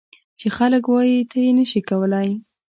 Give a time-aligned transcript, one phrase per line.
[0.39, 2.29] چې خلک وایي ته یې نه شې کولای.